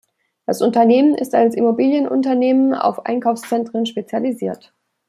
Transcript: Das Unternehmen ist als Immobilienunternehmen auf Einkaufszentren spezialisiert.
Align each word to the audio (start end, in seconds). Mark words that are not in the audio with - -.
Das 0.47 0.63
Unternehmen 0.63 1.13
ist 1.13 1.35
als 1.35 1.53
Immobilienunternehmen 1.53 2.73
auf 2.73 3.05
Einkaufszentren 3.05 3.85
spezialisiert. 3.85 4.73